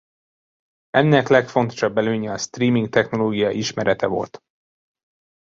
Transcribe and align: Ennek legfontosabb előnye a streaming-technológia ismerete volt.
Ennek 0.89 1.27
legfontosabb 1.27 1.97
előnye 1.97 2.31
a 2.31 2.37
streaming-technológia 2.37 3.49
ismerete 3.49 4.05
volt. 4.07 4.39